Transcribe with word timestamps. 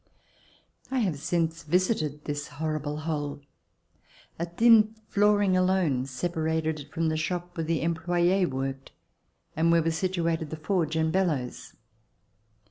I 0.89 0.97
have 1.01 1.19
since 1.19 1.61
visited 1.61 2.25
this 2.25 2.47
horrible 2.57 3.01
hole. 3.01 3.41
A 4.39 4.45
thin 4.47 4.95
floor 5.09 5.43
ing 5.43 5.55
alone 5.55 6.07
separated 6.07 6.79
it 6.79 6.91
from 6.91 7.09
the 7.09 7.15
shop 7.17 7.55
where 7.55 7.65
the 7.65 7.81
em 7.83 7.93
ployes 7.93 8.49
worked 8.49 8.93
and 9.55 9.71
where 9.71 9.83
were 9.83 9.91
situated 9.91 10.49
the 10.49 10.57
forge 10.57 10.95
and 10.95 11.13
laellows. 11.13 11.75